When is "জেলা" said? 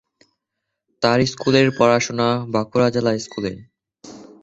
2.95-3.11